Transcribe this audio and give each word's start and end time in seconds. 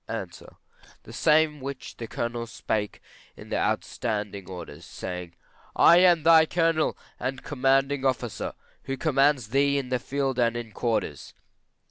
A. 0.07 0.27
The 1.03 1.13
same 1.13 1.59
which 1.61 1.97
the 1.97 2.07
Colonel 2.07 2.47
spake 2.47 3.03
in 3.37 3.49
the 3.49 3.77
standing 3.81 4.49
orders, 4.49 4.83
saying, 4.83 5.35
I 5.75 5.97
am 5.97 6.23
thy 6.23 6.47
Colonel 6.47 6.97
and 7.19 7.43
commanding 7.43 8.03
officer, 8.03 8.53
who 8.85 8.97
commands 8.97 9.49
thee 9.49 9.77
in 9.77 9.89
the 9.89 9.99
field 9.99 10.39
and 10.39 10.57
in 10.57 10.71
quarters. 10.71 11.35